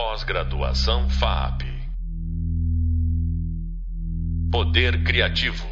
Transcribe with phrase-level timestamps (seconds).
[0.00, 1.62] Pós-graduação FAP.
[4.48, 5.66] Poder Criativo.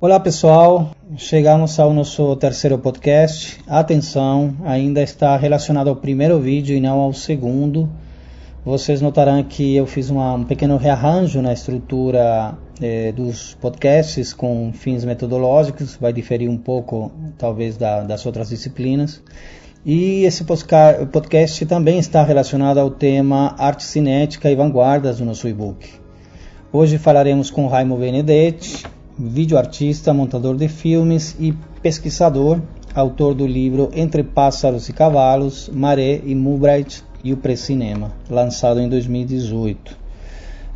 [0.00, 3.60] Olá pessoal, chegamos ao nosso terceiro podcast.
[3.66, 7.90] Atenção, ainda está relacionado ao primeiro vídeo e não ao segundo.
[8.64, 14.72] Vocês notarão que eu fiz uma, um pequeno rearranjo na estrutura eh, dos podcasts com
[14.72, 19.22] fins metodológicos, vai diferir um pouco talvez da, das outras disciplinas.
[19.88, 25.88] E esse podcast também está relacionado ao tema Arte Cinética e Vanguardas do nosso e-book.
[26.72, 28.84] Hoje falaremos com Raimo Benedetti,
[29.16, 32.60] videoartista, montador de filmes e pesquisador,
[32.96, 38.88] autor do livro Entre Pássaros e Cavalos, Maré e Mulbright e o Pré-Cinema, lançado em
[38.88, 39.96] 2018.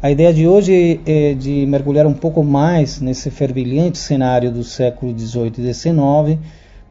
[0.00, 5.12] A ideia de hoje é de mergulhar um pouco mais nesse fervilhante cenário do século
[5.18, 6.38] XVIII e XIX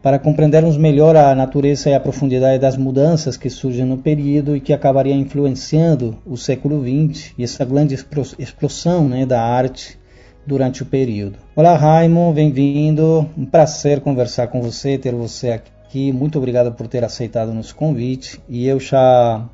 [0.01, 4.61] para compreendermos melhor a natureza e a profundidade das mudanças que surgem no período e
[4.61, 7.95] que acabaria influenciando o século XX e essa grande
[8.37, 9.99] explosão né, da arte
[10.45, 11.37] durante o período.
[11.53, 13.29] Olá, Raimo, bem-vindo.
[13.37, 16.13] Um prazer conversar com você, ter você aqui.
[16.13, 18.41] Muito obrigado por ter aceitado nosso convite.
[18.47, 19.45] E eu já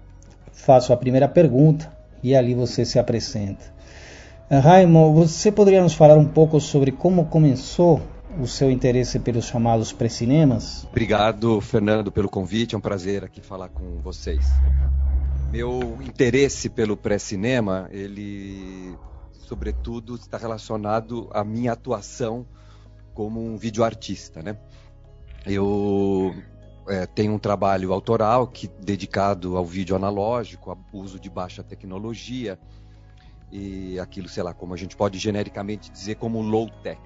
[0.53, 1.91] faço a primeira pergunta
[2.21, 3.73] e ali você se apresenta.
[4.49, 7.99] Raimo, você poderia nos falar um pouco sobre como começou
[8.39, 10.85] o seu interesse pelos chamados pré-cinemas.
[10.85, 12.75] Obrigado, Fernando, pelo convite.
[12.75, 14.45] É um prazer aqui falar com vocês.
[15.51, 18.97] Meu interesse pelo pré-cinema, ele,
[19.47, 22.45] sobretudo, está relacionado à minha atuação
[23.13, 24.57] como um videoartista, né?
[25.45, 26.35] Eu
[26.87, 32.59] é, tenho um trabalho autoral que dedicado ao vídeo analógico, ao uso de baixa tecnologia
[33.51, 36.99] e aquilo, sei lá, como a gente pode genericamente dizer como low tech.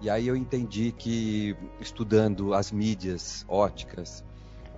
[0.00, 4.24] E aí eu entendi que estudando as mídias óticas,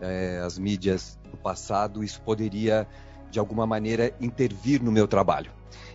[0.01, 2.89] é, as mídias do passado, isso poderia
[3.31, 5.53] de alguma maneira intervir no meu trabalho.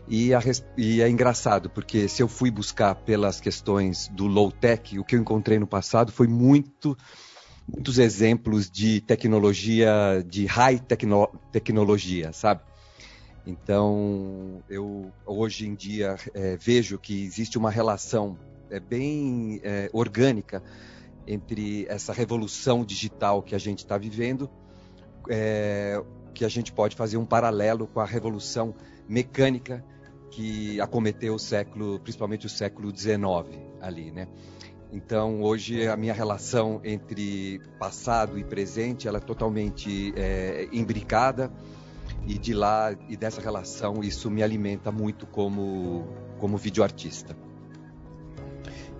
[0.07, 0.39] E, a,
[0.77, 5.19] e, é engraçado, porque se eu fui buscar pelas questões do low-tech, o que eu
[5.19, 6.97] encontrei no passado foi muito,
[7.67, 12.61] muitos exemplos de tecnologia, de high tecno, tecnologia, sabe?
[13.45, 18.37] Então, eu hoje em dia é, vejo que existe uma relação
[18.69, 20.63] é, bem é, orgânica
[21.25, 24.49] entre essa revolução digital que a gente está vivendo,
[25.29, 26.01] é,
[26.33, 28.73] que a gente pode fazer um paralelo com a revolução
[29.07, 29.83] mecânica
[30.29, 33.17] que acometeu o século, principalmente o século XIX
[33.81, 34.27] ali, né?
[34.91, 41.51] Então hoje a minha relação entre passado e presente ela é totalmente é, imbricada
[42.25, 46.07] e de lá e dessa relação isso me alimenta muito como
[46.39, 47.46] como videoartista.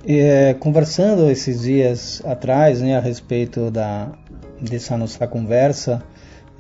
[0.10, 4.14] É, conversando esses dias atrás né, a respeito da,
[4.62, 6.02] dessa nossa conversa,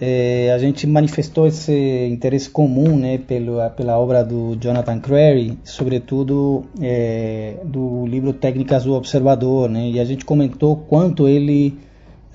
[0.01, 6.65] é, a gente manifestou esse interesse comum né, pela, pela obra do Jonathan Crary, sobretudo
[6.81, 11.79] é, do livro Técnicas do Observador, né, e a gente comentou quanto ele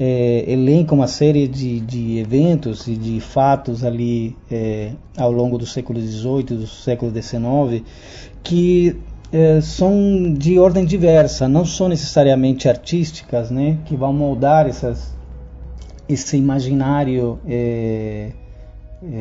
[0.00, 5.66] é, elenca uma série de, de eventos e de fatos ali é, ao longo do
[5.66, 7.84] século XVIII, do século XIX,
[8.42, 8.96] que
[9.32, 15.14] é, são de ordem diversa, não são necessariamente artísticas, né, que vão moldar essas,
[16.08, 18.30] esse imaginário é,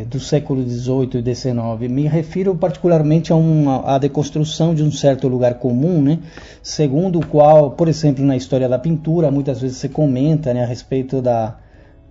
[0.09, 1.55] do século XVIII e XIX.
[1.89, 6.19] Me refiro particularmente a uma a deconstrução de um certo lugar comum, né,
[6.61, 10.67] segundo o qual, por exemplo, na história da pintura, muitas vezes se comenta né, a
[10.67, 11.55] respeito da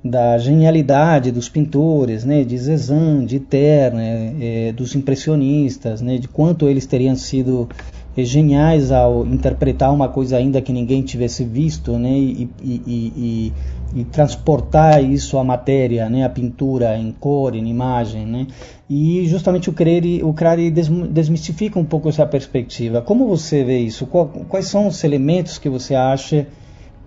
[0.03, 6.69] da genialidade dos pintores, né, de Cézanne, de Terner, é, dos impressionistas, né, de quanto
[6.69, 7.69] eles teriam sido
[8.17, 13.53] é, geniais ao interpretar uma coisa ainda que ninguém tivesse visto, né, e, e, e,
[13.95, 18.47] e transportar isso à matéria, né, a pintura em cor, em imagem, né,
[18.89, 23.03] e justamente o Crary, o Crary desmistifica um pouco essa perspectiva.
[23.03, 24.07] Como você vê isso?
[24.07, 26.47] Quais são os elementos que você acha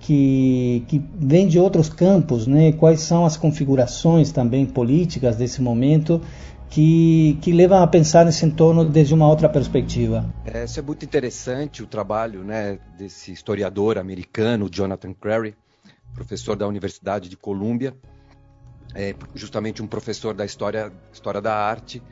[0.03, 2.73] que, que vem de outros campos, né?
[2.73, 6.21] quais são as configurações também políticas desse momento
[6.69, 10.29] que, que levam a pensar nesse entorno desde uma outra perspectiva.
[10.45, 15.55] É, isso é muito interessante o trabalho né, desse historiador americano, Jonathan Crary,
[16.13, 17.95] professor da Universidade de Colômbia,
[18.93, 22.03] é justamente um professor da história, história da arte.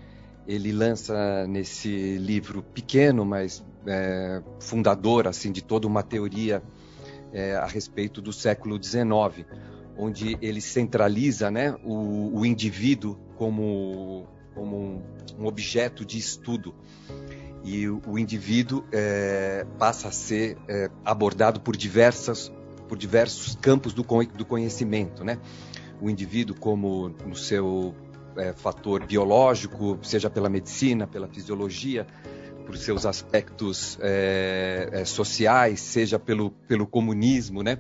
[0.48, 6.64] Ele lança nesse livro pequeno, mas é, fundador assim de toda uma teoria
[7.34, 9.46] é, a respeito do século XIX,
[9.98, 15.02] onde ele centraliza né, o, o indivíduo como, como um,
[15.40, 16.74] um, objeto de estudo.
[17.64, 22.52] E o, o indivíduo é, passa a ser é, abordado por, diversas,
[22.88, 25.24] por diversos campos do, do conhecimento.
[25.24, 25.38] Né?
[26.02, 27.94] O indivíduo como no seu
[28.36, 32.08] é, fator biológico, seja pela medicina, pela fisiologia,
[32.72, 37.78] por seus aspectos é, é, sociais, seja pelo, pelo comunismo, né?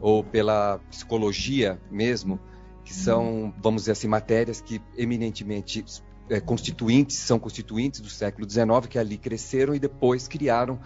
[0.00, 2.40] ou pela psicologia mesmo,
[2.84, 5.84] que são, vamos dizer assim, matérias que eminentemente
[6.28, 10.80] é, constituintes, são constituintes do século XIX, que ali cresceram e depois criaram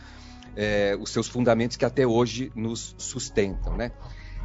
[0.55, 3.91] é, os seus fundamentos que até hoje nos sustentam, né?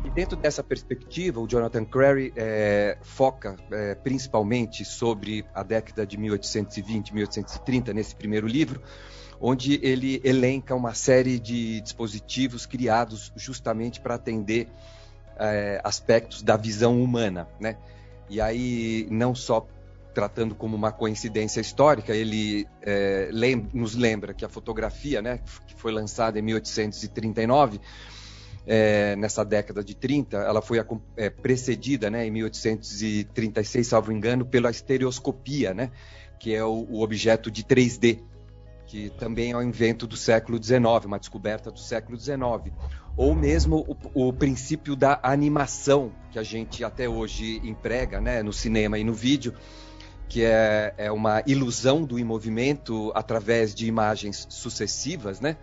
[0.04, 6.18] E dentro dessa perspectiva, o Jonathan Crary é, foca é, principalmente sobre a década de
[6.18, 8.82] 1820, 1830, nesse primeiro livro,
[9.42, 14.70] onde ele elenca uma série de dispositivos criados justamente para atender
[15.38, 17.78] é, aspectos da visão humana, né?
[18.30, 19.68] E aí não só
[20.14, 25.76] tratando como uma coincidência histórica, ele é, lem nos lembra que a fotografia, né, que
[25.76, 27.80] foi lançada em 1839,
[28.66, 30.84] é, nessa década de 30, ela foi
[31.18, 35.92] é, precedida, né, em 1836, salvo engano, pela estereoscopia, né,
[36.40, 38.20] que é o, o objeto de 3D
[38.90, 42.74] que também é um invento do século XIX, uma descoberta do século XIX.
[43.16, 43.86] Ou mesmo
[44.16, 49.04] o, o, princípio da animação, que a gente até hoje emprega né, no cinema e
[49.04, 49.54] no vídeo,
[50.28, 55.58] que é, é uma ilusão do movimento através de imagens sucessivas, né?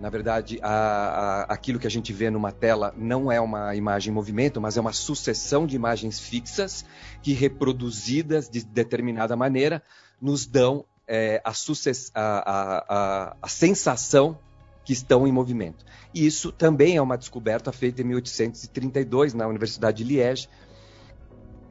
[0.00, 4.10] Na verdade, a, a, aquilo que a gente vê numa tela não é uma imagem
[4.10, 6.84] em movimento, mas é uma sucessão de imagens fixas
[7.22, 9.82] que, reproduzidas de determinada maneira,
[10.20, 12.10] nos dão é, a, sucess...
[12.14, 14.38] a, a, sensação
[14.84, 15.84] que estão em movimento.
[16.12, 20.48] E isso também é uma descoberta feita em 1832 na Universidade de Liège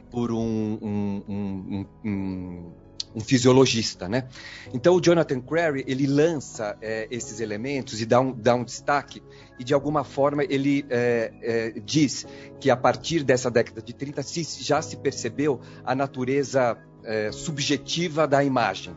[0.10, 2.72] por um, um, um, um,
[3.16, 4.28] um fisiologista, né?
[4.74, 9.22] Então o Jonathan Crary ele lança é, esses elementos e dá um, dá um destaque
[9.60, 12.26] e de alguma forma ele é, é, diz
[12.60, 18.28] que a partir dessa década de 30 se, já se percebeu a natureza é, subjetiva
[18.28, 18.96] da imagem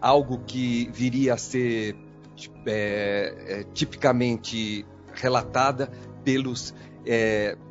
[0.00, 1.96] algo que viria a ser
[2.66, 4.84] é, é, tipicamente
[5.14, 5.90] relatada
[6.22, 6.74] pelos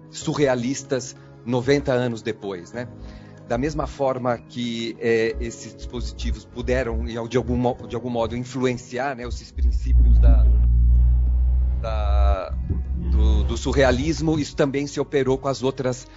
[0.09, 1.13] surrealistas
[1.45, 2.87] 90 anos depois, né?
[3.47, 9.23] Da mesma forma que é, esses dispositivos puderam, de algum, de algum modo, influenciar né,
[9.27, 10.45] esses princípios da,
[11.81, 12.49] da
[13.11, 16.07] do, do, surrealismo, isso também se operou com as outras,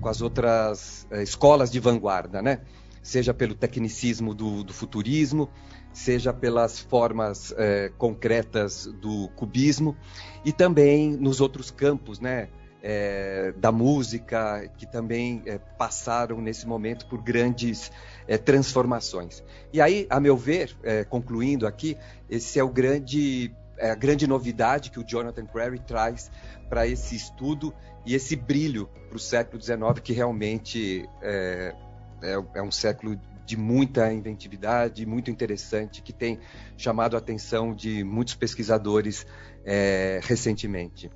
[0.00, 2.60] com as outras é, escolas de vanguarda, né?
[3.02, 5.50] seja pelo tecnicismo do, do futurismo,
[5.92, 9.96] seja pelas formas é, concretas do cubismo
[10.44, 12.48] e também nos outros campos, né?
[12.84, 17.92] É, da música, que também é, passaram nesse momento por grandes
[18.26, 19.40] é, transformações.
[19.72, 21.96] E aí, a meu ver, é, concluindo aqui,
[22.28, 26.28] esse é o grande, é, a grande novidade que o Jonathan Crary traz
[26.68, 27.72] para esse estudo
[28.04, 31.74] e esse brilho para o século XIX que realmente é,
[32.22, 36.38] é, é um século de muita inventividade, muito interessante, que tem
[36.76, 39.26] chamado a atenção de muitos pesquisadores
[39.64, 41.10] é, recentemente.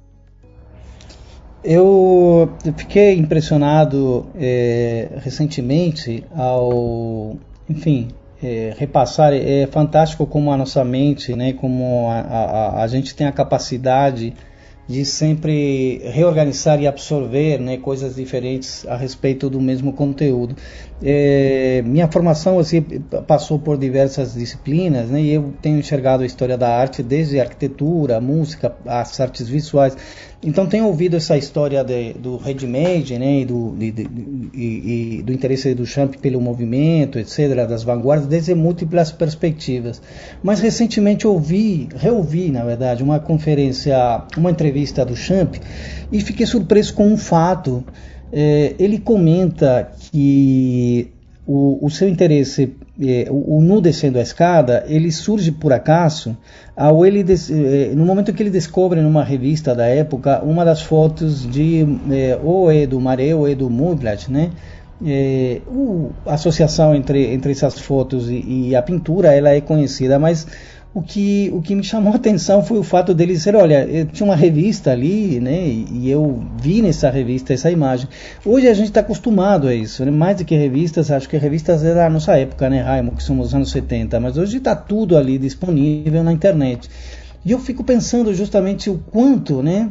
[1.64, 7.36] Eu fiquei impressionado é, recentemente ao,
[7.68, 8.08] enfim,
[8.42, 9.32] é, repassar.
[9.32, 14.34] É fantástico como a nossa mente, né, como a, a, a gente tem a capacidade
[14.88, 20.54] de sempre reorganizar e absorver né, coisas diferentes a respeito do mesmo conteúdo.
[21.02, 22.80] É, minha formação assim,
[23.26, 27.42] passou por diversas disciplinas né, e eu tenho enxergado a história da arte desde a
[27.42, 29.96] arquitetura, a música, as artes visuais.
[30.42, 34.08] Então tenho ouvido essa história de, do ready-made né, e, do, de, de,
[34.54, 40.00] e, e do interesse do Champ pelo movimento, etc., das vanguardas, desde múltiplas perspectivas.
[40.42, 43.96] Mas recentemente ouvi, reouvi, na verdade, uma conferência,
[44.36, 45.56] uma entrevista do Champ
[46.12, 47.82] e fiquei surpreso com um fato.
[48.32, 51.12] É, ele comenta que
[51.46, 56.36] o, o seu interesse, é, o, o, nu descendo a escada, ele surge por acaso
[56.76, 60.82] ao ele des, é, no momento que ele descobre numa revista da época uma das
[60.82, 63.70] fotos de é, ou é do Maré ou é do
[64.28, 64.50] né?
[65.04, 70.18] É, o, a associação entre, entre essas fotos e, e, a pintura ela é conhecida,
[70.18, 70.46] mas
[70.96, 74.24] o que, o que me chamou a atenção foi o fato dele dizer, olha, tinha
[74.24, 78.08] uma revista ali, né, e eu vi nessa revista essa imagem.
[78.42, 81.84] Hoje a gente está acostumado a isso, né, mais do que revistas, acho que revistas
[81.84, 85.36] era a nossa época, né, Raimo, que somos anos 70, mas hoje está tudo ali
[85.36, 86.88] disponível na internet.
[87.44, 89.90] E eu fico pensando justamente o quanto, né,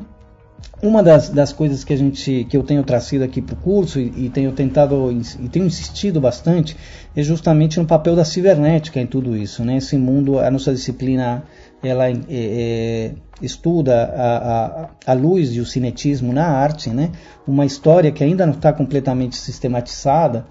[0.81, 3.99] uma das, das coisas que a gente que eu tenho trazido aqui para o curso
[3.99, 6.75] e, e, tenho tentado e tenho insistido bastante
[7.15, 9.77] é justamente no papel da cibernética em tudo isso né?
[9.77, 11.43] Esse mundo a nossa disciplina
[11.81, 17.11] ela é, é, estuda a, a, a, luz e o cinetismo na arte né?
[17.47, 20.45] Uma história que ainda não está completamente sistematizada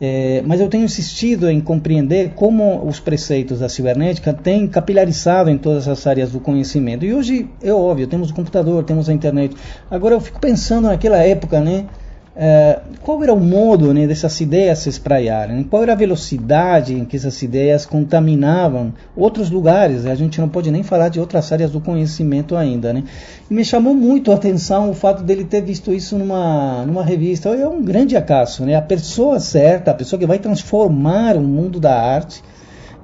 [0.00, 5.58] É, mas eu tenho insistido em compreender como os preceitos da cibernética têm capilarizado em
[5.58, 7.04] todas as áreas do conhecimento.
[7.04, 9.54] E hoje é óbvio, temos o computador, temos a internet.
[9.90, 11.84] Agora eu fico pensando naquela época, né?
[12.30, 15.64] Uh, qual era o modo né, dessas ideias se espraiarem?
[15.64, 20.06] Qual era a velocidade em que essas ideias contaminavam outros lugares?
[20.06, 22.92] A gente não pode nem falar de outras áreas do conhecimento ainda.
[22.92, 23.02] Né?
[23.50, 27.48] E me chamou muito a atenção o fato dele ter visto isso numa, numa revista.
[27.48, 28.64] É um grande acaso.
[28.64, 28.76] Né?
[28.76, 32.44] A pessoa certa, a pessoa que vai transformar o mundo da arte,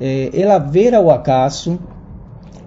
[0.01, 1.81] é, ela ver ao acaso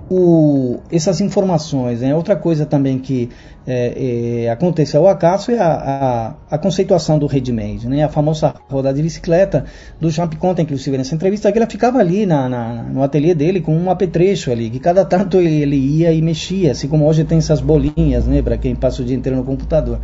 [0.09, 2.01] o, essas informações.
[2.01, 2.15] Né?
[2.15, 3.29] Outra coisa também que
[3.67, 8.03] é, é, acontece ao acaso é a, a, a conceituação do ready-made, né?
[8.03, 9.65] a famosa roda de bicicleta
[9.99, 13.61] do Jean Piconta, inclusive nessa entrevista, que ele ficava ali na, na, no ateliê dele
[13.61, 17.23] com um apetrecho ali, que cada tanto ele, ele ia e mexia, assim como hoje
[17.23, 19.99] tem essas bolinhas, né, para quem passa o dia inteiro no computador.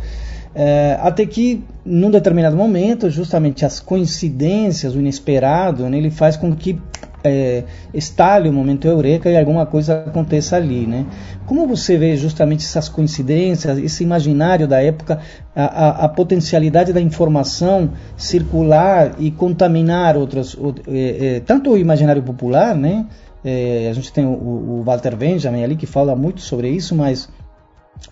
[0.58, 6.54] É, até que, num determinado momento, justamente as coincidências, o inesperado, né, ele faz com
[6.56, 6.80] que
[7.28, 11.06] é, estale o momento eureka e alguma coisa aconteça ali, né?
[11.46, 15.20] Como você vê justamente essas coincidências, esse imaginário da época,
[15.54, 20.56] a, a, a potencialidade da informação circular e contaminar outras,
[20.88, 23.06] é, é, tanto o imaginário popular, né?
[23.44, 27.28] É, a gente tem o, o Walter Benjamin ali que fala muito sobre isso, mas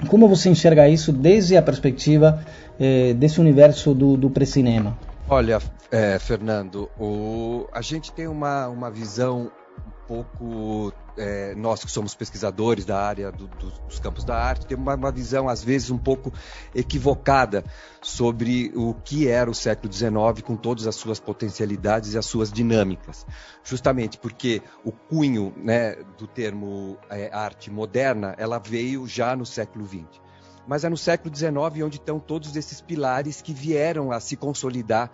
[0.08, 2.40] como você enxerga isso desde a perspectiva
[2.78, 4.96] é, desse universo do, do pré-cinema?
[5.26, 5.58] Olha,
[5.90, 9.50] é, Fernando, o, a gente tem uma, uma visão
[9.86, 10.92] um pouco.
[11.16, 14.96] É, nós que somos pesquisadores da área do, do, dos campos da arte, temos uma,
[14.96, 16.32] uma, visão, às vezes, um pouco
[16.74, 17.64] equivocada
[18.02, 22.52] sobre o que era o século XIX, com todas as suas potencialidades e as suas
[22.52, 23.24] dinâmicas.
[23.62, 29.86] Justamente porque o cunho né, do termo é, arte moderna ela veio já no século
[29.86, 30.23] XX
[30.66, 31.54] mas é no século XIX
[31.84, 35.10] onde estão todos esses pilares que vieram a se consolidar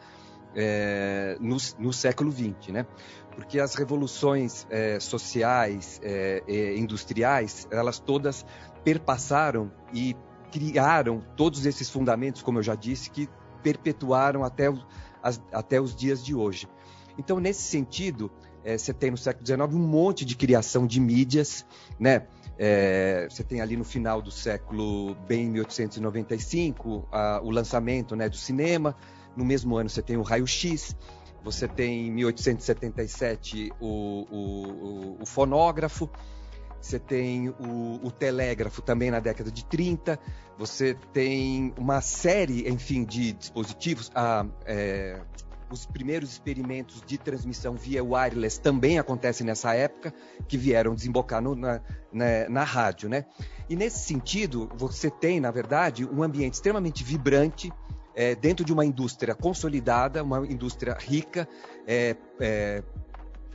[0.55, 2.87] é, no, no, século XX, né?
[3.35, 8.45] Porque as revoluções é, sociais é, industriais, elas todas
[8.85, 10.17] perpassaram e
[10.51, 13.29] criaram todos esses fundamentos, como eu já disse, que
[13.63, 14.73] perpetuaram até,
[15.23, 16.69] as, até os dias de hoje.
[17.17, 18.31] Então, nesse sentido,
[18.65, 21.65] é, você tem no século XIX um monte de criação de mídias,
[21.99, 22.27] né?
[22.63, 28.37] É, você tem ali no final do século, bem 1895, a, o lançamento né, do
[28.37, 28.95] cinema,
[29.35, 30.95] no mesmo ano você tem o raio-x,
[31.43, 36.11] você tem em 1877 o, o, o, fonógrafo,
[36.79, 40.21] você tem o, o, telégrafo também na década de 30,
[40.59, 44.11] você tem uma série, enfim, de dispositivos.
[44.15, 45.19] A, é,
[45.71, 50.13] os primeiros experimentos de transmissão via wireless também acontecem nessa época,
[50.49, 51.81] que vieram desembocar no, na,
[52.13, 53.25] na, na rádio, né?
[53.69, 57.73] E nesse sentido, você tem, na verdade, um ambiente extremamente vibrante,
[58.15, 61.49] é, dentro de uma indústria consolidada, uma indústria rica,
[61.87, 62.83] é, é,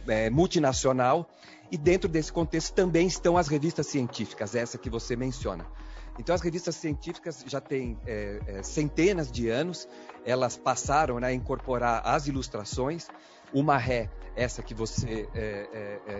[0.07, 1.29] é, multinacional,
[1.69, 5.65] e dentro desse contexto também estão as revistas científicas, essa que você menciona.
[6.17, 9.87] Então, as revistas científicas já têm é, é, centenas de anos,
[10.25, 13.07] elas passaram né, a incorporar as ilustrações.
[13.53, 15.29] O Marré, essa que você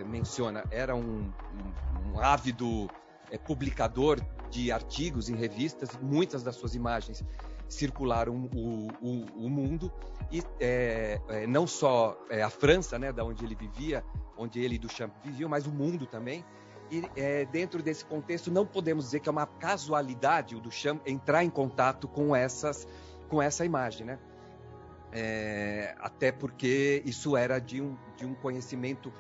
[0.08, 2.88] menciona, era um, um, um ávido
[3.46, 7.26] publicador de artigos em revistas, muitas das suas imagens
[7.68, 9.92] circularam o, o, o mundo
[10.32, 14.04] e é, é, não só é, a França, né, da onde ele vivia,
[14.38, 16.44] onde ele e Duchamp viviam, mas o mundo também.
[16.92, 21.44] E é, dentro desse contexto, não podemos dizer que é uma casualidade o Duchamp entrar
[21.44, 22.88] em contato com essas,
[23.28, 24.20] com essa imagem, né?
[25.12, 29.14] É, até porque isso era de um, de um conhecimento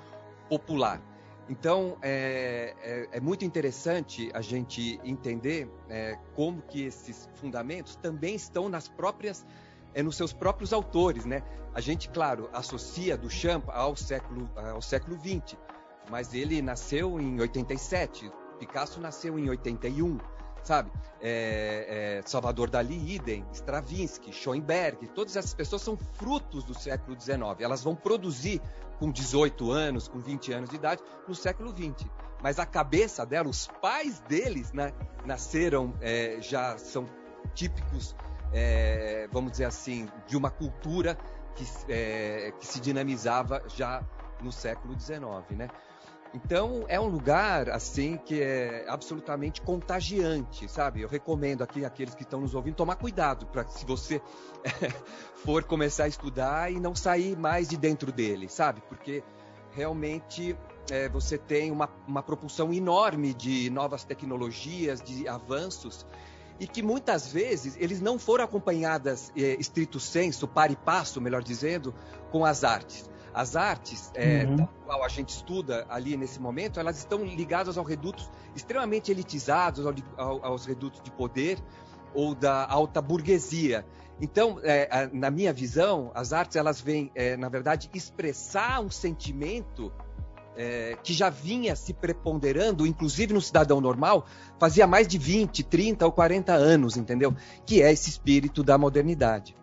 [0.50, 1.02] popular.
[1.48, 8.36] Então, é, é, é, muito interessante a gente entender é, como que esses fundamentos também
[8.36, 9.46] estão nas próprias,
[9.94, 11.44] é, nos seus próprios autores, né?
[11.74, 15.56] A gente, claro, associa Duchamp ao século, ao século XX,
[16.10, 20.18] mas ele nasceu em 87, Picasso nasceu em 81,
[20.66, 20.92] sabe?
[21.22, 27.40] É, é, Salvador Dali, idem, Stravinsky, Schoenberg, todas essas pessoas são frutos do século XIX.
[27.60, 28.62] Elas vão produzir
[29.00, 32.08] com 18 anos, com 20 anos de idade, no século XX.
[32.42, 34.92] Mas a cabeça dela, os pais deles, né,
[35.26, 37.06] nasceram, é, já são
[37.54, 38.16] típicos,
[38.52, 41.18] é, vamos dizer assim, de uma cultura
[41.56, 44.04] que, é, que se dinamizava já
[44.42, 45.70] no século XIX, né?
[46.36, 51.00] Então é um lugar assim que é absolutamente contagiante, sabe?
[51.02, 54.22] Eu recomendo aqui aqueles que estão nos ouvindo tomar cuidado para se você
[55.46, 58.82] for começar a estudar e não sair mais de dentro dele, sabe?
[58.90, 59.24] Porque
[59.72, 60.58] realmente
[60.92, 66.06] é, você tem uma, uma propulsão enorme de novas tecnologias, de avanços
[66.60, 71.42] e que muitas vezes eles não foram acompanhadas é, estrito senso, par e passo, melhor
[71.42, 71.96] dizendo,
[72.30, 73.10] com as artes.
[73.36, 74.66] As artes, é, uhum.
[74.86, 79.94] qual a gente estuda ali nesse momento, elas estão ligadas aos redutos extremamente elitizados, ao,
[80.16, 81.60] ao, aos redutos de poder
[82.14, 83.86] ou da alta burguesia.
[84.22, 89.92] Então, é, na minha visão, as artes elas vêm, é, na verdade, expressar um sentimento
[90.56, 94.26] é, que já vinha se preponderando, inclusive no cidadão normal,
[94.58, 97.36] fazia mais de 20, 30 ou 40 anos, entendeu?
[97.66, 99.54] Que é esse espírito da modernidade.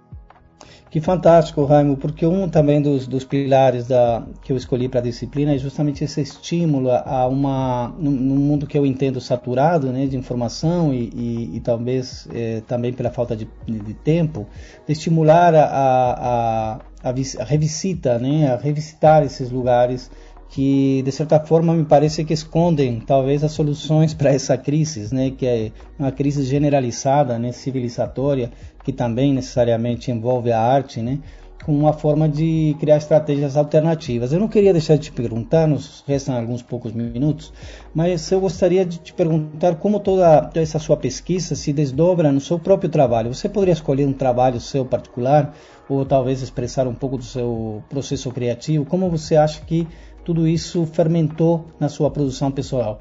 [0.92, 5.02] Que fantástico, Raimo, porque um também dos, dos pilares da, que eu escolhi para a
[5.02, 10.18] disciplina é justamente esse estímulo a uma, num, mundo que eu entendo saturado né, de
[10.18, 14.46] informação e, e, e talvez é, também pela falta de, de tempo,
[14.86, 16.72] de estimular a, a,
[17.04, 20.10] a, a revisita, né, a revisitar esses lugares
[20.52, 25.30] que de certa forma me parece que escondem talvez as soluções para essa crise, né,
[25.30, 28.52] que é uma crise generalizada, né, civilizatória,
[28.84, 31.20] que também necessariamente envolve a arte, né,
[31.64, 34.32] com uma forma de criar estratégias alternativas.
[34.32, 37.52] Eu não queria deixar de te perguntar, nos restam alguns poucos minutos,
[37.94, 42.58] mas eu gostaria de te perguntar como toda essa sua pesquisa se desdobra no seu
[42.58, 43.32] próprio trabalho.
[43.32, 45.54] Você poderia escolher um trabalho seu particular
[45.88, 48.84] ou talvez expressar um pouco do seu processo criativo?
[48.84, 49.86] Como você acha que
[50.24, 53.00] tudo isso fermentou na sua produção pessoal?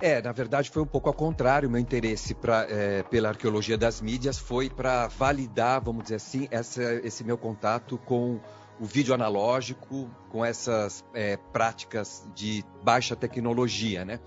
[0.00, 1.70] É, na verdade foi um pouco ao contrário.
[1.70, 6.82] Meu interesse pra, é, pela arqueologia das mídias foi para validar, vamos dizer assim, essa,
[7.04, 8.40] esse meu contato com
[8.80, 14.18] o vídeo analógico, com essas é, práticas de baixa tecnologia, né?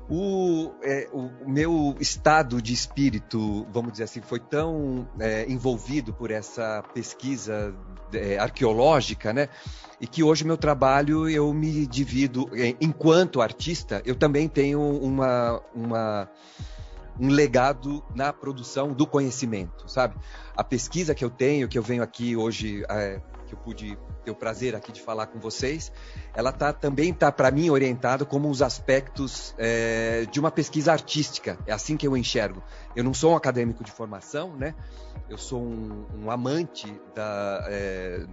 [0.09, 6.31] O, é, o, meu estado de espírito, vamos dizer assim, foi tão é, envolvido por
[6.31, 7.75] essa pesquisa
[8.15, 9.49] é, arqueológica, né?
[10.01, 15.61] E que hoje meu trabalho eu me divido, é, enquanto artista, eu também tenho uma,
[15.75, 16.31] uma
[17.19, 20.15] um legado na produção do conhecimento, sabe?
[20.57, 24.31] A pesquisa que eu tenho, que eu venho aqui hoje é, que eu pude ter
[24.31, 25.93] o prazer aqui de falar com vocês,
[26.35, 31.59] ela tá, também está, para mim, orientada como os aspectos é, de uma pesquisa artística.
[31.67, 32.63] É assim que eu enxergo.
[32.95, 34.75] Eu não sou um acadêmico de formação, né?
[35.29, 38.27] Eu sou um, um amante da, é,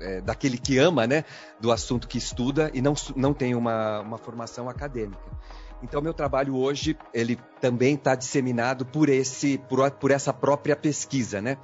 [0.00, 1.24] é, daquele que ama, né?
[1.60, 5.20] Do assunto que estuda e não, não tem uma, uma formação acadêmica.
[5.82, 11.40] Então, meu trabalho hoje, ele também está disseminado por, esse, por, por essa própria pesquisa,
[11.42, 11.58] né?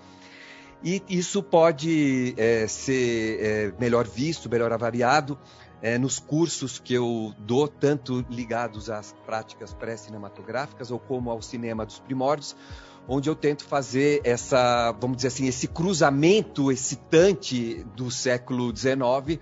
[0.83, 5.39] E isso pode é, ser é, melhor visto, melhor avaliado
[5.83, 11.85] é, nos cursos que eu dou, tanto ligados às práticas pré-cinematográficas ou como ao cinema
[11.85, 12.57] dos primórdios,
[13.09, 19.41] onde eu tento fazer essa, vamos dizer assim, esse cruzamento excitante do século XIX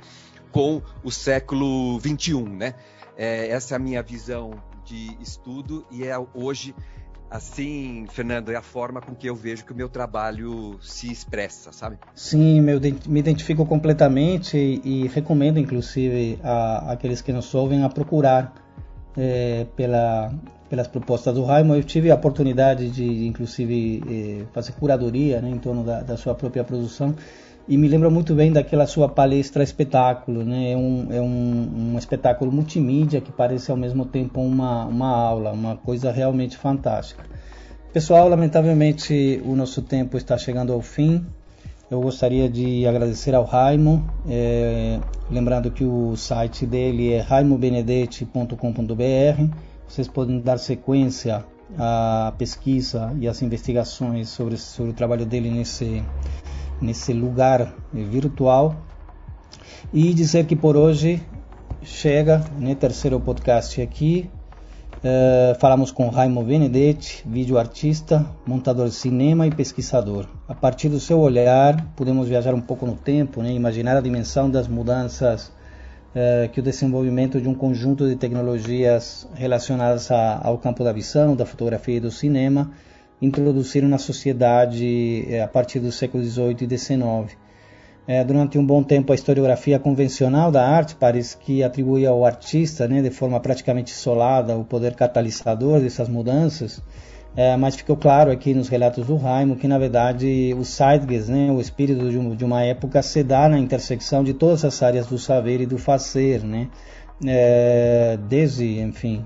[0.50, 2.74] com o século XXI, né?
[3.16, 6.74] É, essa é a minha visão de estudo e é hoje
[7.30, 11.72] assim, Fernando, é a forma com que eu vejo que o meu trabalho se expressa,
[11.72, 11.98] sabe?
[12.14, 18.54] Sim, me identifico completamente e, e recomendo, inclusive, a, aqueles que nos ouvem a procurar
[19.16, 20.32] é, pela,
[20.68, 21.74] pelas propostas do Raimo.
[21.74, 26.34] Eu tive a oportunidade de, inclusive, é, fazer curadoria né, em torno da, da sua
[26.34, 27.14] própria produção
[27.68, 30.72] e me lembra muito bem daquela sua palestra espetáculo, né?
[30.72, 35.50] É um, é um, um espetáculo multimídia que parece ao mesmo tempo uma, uma aula,
[35.50, 37.24] uma coisa realmente fantástica.
[37.92, 41.26] Pessoal, lamentavelmente o nosso tempo está chegando ao fim.
[41.90, 44.98] Eu gostaria de agradecer ao Raimo, é,
[45.30, 49.56] lembrando que o site dele é raimobenedetti.com.br.
[49.88, 51.44] Vocês podem dar sequência
[51.78, 56.02] à pesquisa e às investigações sobre, sobre o trabalho dele nesse
[56.80, 58.76] nesse lugar virtual
[59.92, 61.22] e dizer que por hoje
[61.82, 64.28] chega, né, terceiro podcast aqui.
[64.96, 70.26] Uh, falamos com Raimo Benedetti, vídeo artista, montador de cinema e pesquisador.
[70.48, 74.50] A partir do seu olhar, podemos viajar um pouco no tempo, né, imaginar a dimensão
[74.50, 75.52] das mudanças
[76.14, 81.36] uh, que o desenvolvimento de um conjunto de tecnologias relacionadas a, ao campo da visão,
[81.36, 82.72] da fotografia e do cinema
[83.20, 87.36] introduziram na sociedade é, a partir do século XVIII e XIX.
[88.08, 92.86] É, durante um bom tempo, a historiografia convencional da arte parece que atribuía ao artista,
[92.86, 96.80] né, de forma praticamente isolada, o poder catalisador dessas mudanças,
[97.36, 101.50] é, mas ficou claro aqui nos relatos do Raimo que, na verdade, o Zeitgeist, né,
[101.50, 105.08] o espírito de, um, de, uma época, se dá na intersecção de todas as áreas
[105.08, 106.68] do saber e do fazer, né,
[107.26, 109.24] é, desde, enfim,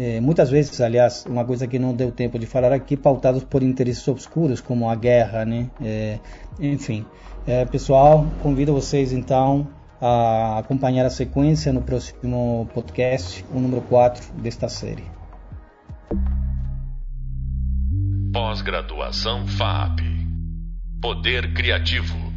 [0.00, 3.62] é, muitas vezes, aliás, uma coisa que não deu tempo de falar aqui, pautados por
[3.62, 5.70] interesses obscuros, como a guerra, né?
[5.84, 6.18] É,
[6.58, 7.04] enfim,
[7.46, 9.68] é, pessoal, convido vocês então
[10.00, 15.04] a acompanhar a sequência no próximo podcast, o número 4 desta série.
[18.32, 20.00] Pós-graduação FAP
[21.02, 22.29] Poder Criativo.